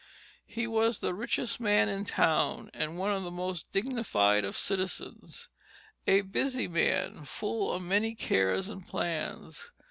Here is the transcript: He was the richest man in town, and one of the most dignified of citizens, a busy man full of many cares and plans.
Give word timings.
He 0.47 0.65
was 0.65 0.97
the 0.97 1.13
richest 1.13 1.59
man 1.59 1.87
in 1.87 2.05
town, 2.05 2.71
and 2.73 2.97
one 2.97 3.11
of 3.11 3.21
the 3.21 3.29
most 3.29 3.71
dignified 3.71 4.43
of 4.43 4.57
citizens, 4.57 5.47
a 6.07 6.21
busy 6.21 6.67
man 6.67 7.23
full 7.23 7.71
of 7.71 7.83
many 7.83 8.15
cares 8.15 8.67
and 8.67 8.83
plans. 8.83 9.71